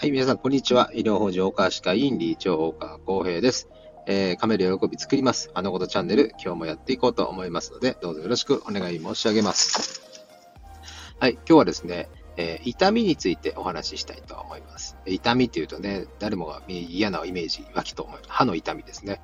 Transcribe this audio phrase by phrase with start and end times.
[0.00, 0.90] はい、皆さん、こんにちは。
[0.94, 3.68] 医療法人科歯科医院理事長岡浩平です。
[4.06, 5.50] えー、カメラ喜び作ります。
[5.52, 10.00] あのことチャンネル、今日もやっていこうと思いますので、どうぞよろしくお願い申し上げます。
[11.18, 12.08] はい、今日はですね、
[12.38, 14.96] えー、痛みについてお話ししたいと思います。
[15.04, 18.20] 痛みっていうとね、誰もが嫌なイメージ湧きと思う。
[18.26, 19.20] 歯の痛みですね。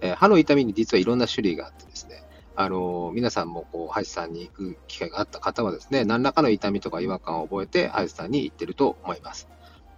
[0.00, 2.24] えー、歯の痛みに実はいろんな種類があってですね、
[2.56, 9.46] あの、皆さんもこう歯医者さんに行く機会があった方はですね、何らかの痛みとか違和感を覚えて歯医者さんに行ってると思います。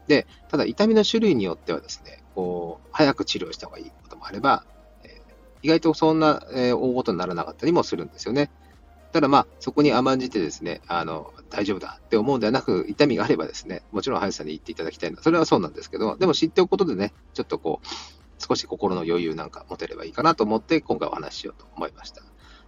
[0.09, 4.65] で、ただ痛みの種類によってはですね、こう、早く治療した方がいいこともあれば、
[5.05, 5.21] え、
[5.63, 8.51] 意外とそんな、え、大ごとにならなかったりもするんですよね。
[9.13, 17.87] ただまあ、そこに甘んじてですね、あの、大丈夫だって思うんではなく、痛みがあればですね、もちろん歯医者さんに行っていただきたいのは、それはそうなんですけど、でも知っておくことでね、ちょっとこう、
[18.39, 22.23] 少し心の余裕なんか持てればいいかなと思って、今回お話ししようと思いました。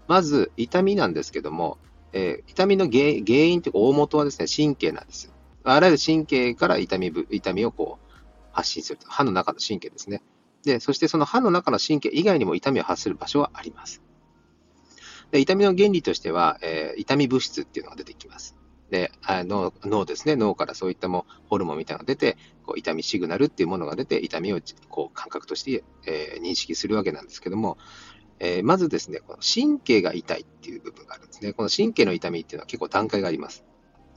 [0.08, 1.78] まず、痛みなんですけども、
[2.12, 5.32] えー、痛みの原因というか大元はですね、神経なんですよ。
[5.64, 8.10] あらゆる神経から痛みぶ痛みをこう
[8.52, 9.08] 発信すると。
[9.08, 10.22] 歯の中の神経ですね。
[10.64, 14.02] で、そしてその歯の中の神経以外にも痛みを発する場所はあります。
[15.30, 18.56] で痛みの原理としては、えー、痛み物質っていうのが出てきます。
[18.90, 22.36] で、脳脳ですね、脳からそういったもホルモンみたいなのが出て、
[22.66, 24.58] こう痛みシグナルっていうものが出て、痛みを
[24.88, 27.78] こう感覚として、えー、認識するわけなんですけども、
[28.40, 31.52] えー、まずですね、この神経が痛いっていう部分があるんですね。
[31.52, 33.64] この神経の痛みっていうのは結構段階があります。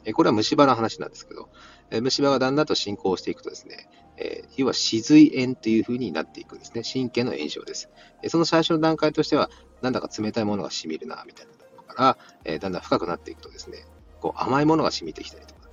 [0.06, 1.50] えこれは虫歯の話なんですけど、
[1.92, 6.82] え虫歯がだんだんと進行していくとですね、え要は歯髄炎という風になっていくんですね。
[6.84, 7.90] 神経の炎症です。
[8.22, 9.50] えその最初の段階としては、
[9.81, 13.86] なんだか冷たいものが染みるな、みたいなところから、えだんだん深くなっていくとですね、
[14.20, 15.70] こう甘いものが染みてきたりとか、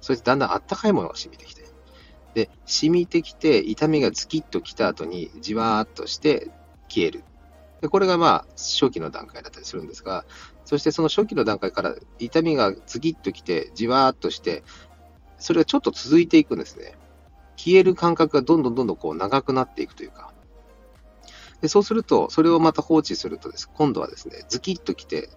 [0.00, 1.68] そしてだんだんあったかいものが染みてきたり、
[2.34, 6.50] で、染みてきて痛みがズキッときた後にじわーっとして
[6.88, 7.24] 消える。
[7.80, 10.24] でこれがまあ初期の段階だったりするんですが、
[10.64, 14.62] そしてその初期の段階から痛みがズキッときて、じわーっとして、
[15.38, 16.94] それがちょっと続いていくんですね。
[17.56, 20.32] 消える間隔がどんどんどんどんこう長くなっていくというか。
[21.60, 25.30] でそうすると、それをまた放置するとです、今度はですね、ズキッときて、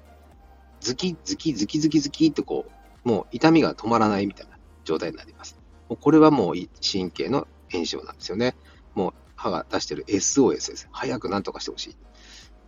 [0.79, 2.65] ズキズキズキズキズキってこ
[3.05, 5.57] う、もう痛みが止まらないみたいな状態になります。
[5.89, 8.55] もうこれはもう神経の炎症なんですよね。
[8.95, 10.89] もう歯が出してる SOS です。
[10.91, 11.97] 早く何とかしてほしい。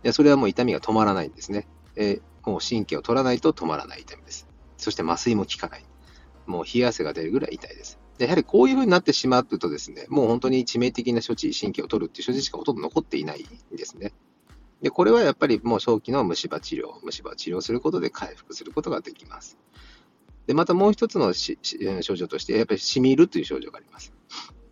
[0.02, 1.66] でそれはもう痛みが止まらないんですね。
[2.00, 4.48] えもう神経を取らないと止まらない痛みです。
[4.78, 5.84] そして麻酔も効かない。
[6.46, 8.00] もう冷や汗が出るぐらい痛いです。
[8.18, 14.12] でやはりこういうふうになってしまうとですね、もう本当に致命的な処置、神経を取るっていう処置しかほとんど残っていないんですね。
[14.80, 19.58] で、これはやっぱりもう早期の虫歯治療、虫歯治療することで回復することができます。
[20.46, 24.12] で、またもう一つの症状として、やっぱり染みるという症状があります。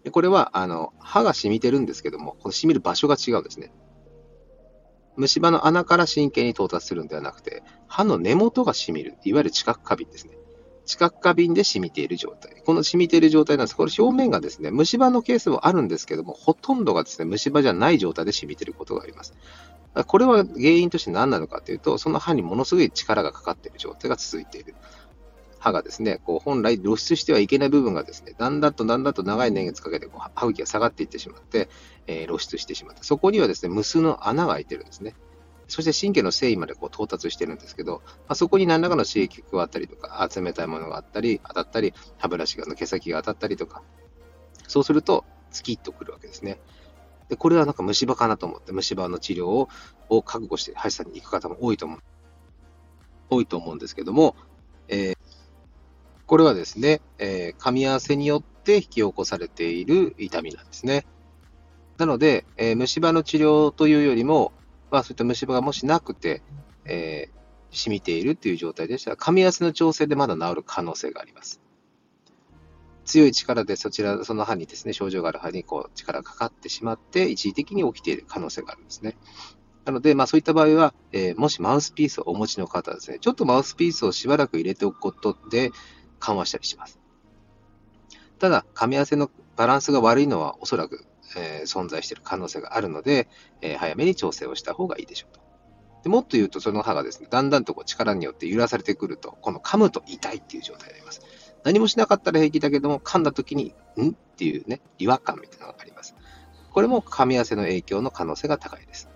[0.05, 3.73] でこれはあの歯が染みてるんですけども、この染みる場所が違うんですね。
[5.19, 9.17] 虫歯の穴から神経に到達するんではなくて、歯の根元が染みる。
[9.25, 10.39] いわゆる知覚過敏ですね。
[10.87, 12.63] 知覚過敏で染みている状態。
[12.65, 13.77] この染みている状態なんです。
[13.77, 19.35] これ表面がですね、虫歯のケースもあるんですけども、ほとんどがですね、虫歯じゃない状態で染みていることがあります。
[20.07, 24.77] これは原因として何なのかというと、その歯にものすごい力がかかっている状態が続いている。
[25.59, 31.69] 歯がですね、こう本来露出してはいけない部分がですね、だんだんとだんだんと長い年月かけてこう歯茎が下がっていってしまって、
[32.07, 35.15] えー、露出してしまって、そこにはですね、無数の穴が開いてるんですね。
[35.69, 43.83] そして神経の繊維までこう到達してるんですけど、まあ、そこに何らかの刺激が加わったりとか、冷たいものがあったり、当たったり、歯ブラシの毛先が当たったりとか、
[44.67, 46.59] そうすると、スキッとくるわけですね。
[47.29, 49.69] で、これはなんか虫歯かなと思って、虫歯の治療を
[50.09, 52.01] を覚悟して歯医者さんに行く方も多いと思う。
[53.31, 54.37] 多いと思うんですけども、
[54.89, 55.18] えー、
[56.29, 61.07] これはですね、えー、噛み合わせによって引き起こされている痛みなんですね。
[61.97, 64.53] なので、えー、虫歯の治療というよりも、
[64.91, 66.43] まあ、そういった虫歯がもしなくて、
[66.85, 71.63] えー、染みているという状態でしたら、噛み合わせの調整でまだ治る可能性があります。
[73.07, 79.17] 強い力でそちら、その歯にですね、症状がある歯にこう力がかかってしまって、一時的に起きている可能性があるんですね。
[79.87, 85.73] なので、まあ、そういった場合は、えー、もしマウスピースをお持ちの方ですね、ちょっとマウスピースをしばらく入れておくことで
[86.19, 86.99] 緩和したりします。
[88.39, 91.05] ただ、噛み合わせのバランスが悪いのはおそらく、
[91.37, 93.29] えー、存在している可能性があるので、
[93.61, 95.41] えー、早めに調整をした方がいいでしょうと。
[96.05, 101.23] でもっと言うと、その歯がですね、だんだんとこう力によって揺らされてくると、この噛むと痛いっていう状態になります。
[101.65, 106.15] 何もしなかったら平気だけども、噛んだ時に、んっていうね、違和感みたいなのがあります。
[106.71, 109.09] これも噛み合わせの影響の可能性が高いです。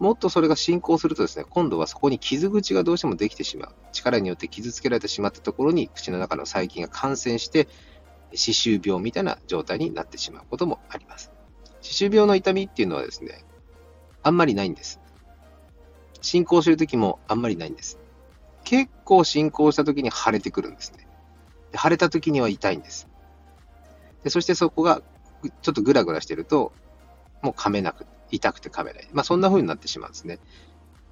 [0.00, 3.74] もっとそれが進行するとですね、今度はそこに傷口がどうしてもできてしまう。
[3.92, 7.68] 力によって傷つけられてしまったところに口の中の細菌が感染して、
[8.34, 11.30] 歯周病みたいな状態になってしまうこともあります。
[11.82, 13.44] 歯周病の痛みっていうのはですね、
[14.22, 15.00] あんまりないんです。
[16.22, 17.98] 進行するときもあんまりないんです。
[18.64, 21.08] 結構進行したときに腫れてくるんですね。
[21.72, 23.06] で腫れたときには痛いんです。
[24.24, 25.02] でそしてそこが
[25.60, 26.72] ちょっとグラグラしてると、
[27.42, 29.08] もう噛めなく、痛くて噛めない。
[29.12, 30.38] まあ、そんな風になってしまうんですね。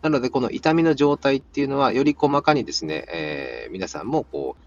[0.02, 4.62] なので、この痛みの状態っていうのは、より細かにですね、えー、皆さんもこう、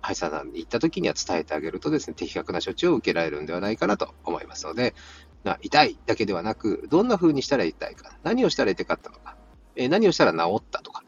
[0.00, 4.94] 歯医者さんに行った時には伝えてあげるとですね、的確な処置を受けられるんではないかなと思いますので、
[5.44, 9.36] まあ、痛いだけではなく、どんな風にしたら痛いか、何をしたら痛かったのか、
[9.76, 11.01] えー、何をしたら治ったとか、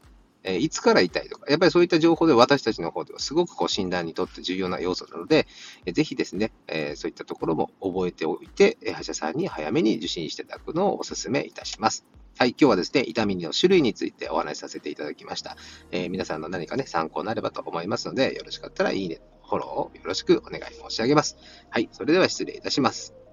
[0.44, 5.46] え、いつから痛いとか、やっぱりそういった情報で私たちの方ではすごくこう診断にとって重要な要素なので、
[5.86, 12.04] えー、ぜひですね、え、そういったところも覚えておいて、歯医者さんに早めに受診していただくのをお勧めいたします。
[12.36, 15.56] はい、今日はですね、痛みの種類についてお話しさせていただきました。
[15.92, 21.36] えー、皆さんの何かね、参考になればと思いますので、よろしかったらいいね、フォローをよろしくお願い申し上げます。
[21.70, 23.23] はい、それでは失礼いたします。